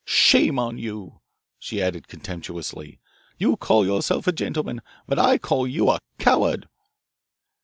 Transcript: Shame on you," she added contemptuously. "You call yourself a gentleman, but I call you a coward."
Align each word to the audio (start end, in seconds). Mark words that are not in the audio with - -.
Shame 0.03 0.57
on 0.57 0.79
you," 0.79 1.21
she 1.59 1.79
added 1.79 2.07
contemptuously. 2.07 2.99
"You 3.37 3.55
call 3.55 3.85
yourself 3.85 4.25
a 4.25 4.31
gentleman, 4.31 4.81
but 5.05 5.19
I 5.19 5.37
call 5.37 5.67
you 5.67 5.91
a 5.91 5.99
coward." 6.17 6.67